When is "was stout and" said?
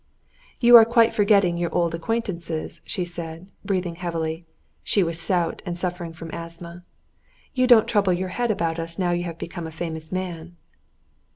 5.03-5.77